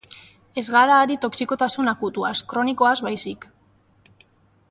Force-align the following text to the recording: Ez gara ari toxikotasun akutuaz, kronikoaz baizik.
Ez 0.61 0.63
gara 0.75 0.95
ari 1.01 1.17
toxikotasun 1.25 1.91
akutuaz, 1.93 2.33
kronikoaz 2.53 2.95
baizik. 3.09 3.49